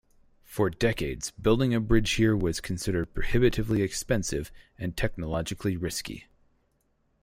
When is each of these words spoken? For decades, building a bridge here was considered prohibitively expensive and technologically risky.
For 0.45 0.71
decades, 0.71 1.29
building 1.29 1.75
a 1.75 1.79
bridge 1.79 2.13
here 2.13 2.35
was 2.35 2.59
considered 2.59 3.13
prohibitively 3.13 3.83
expensive 3.83 4.51
and 4.79 4.97
technologically 4.97 5.77
risky. 5.77 6.25